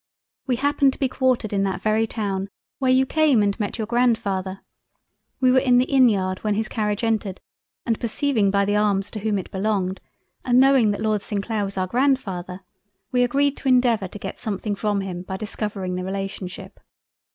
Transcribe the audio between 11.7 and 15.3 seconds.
our Grandfather, we agreed to endeavour to get something from him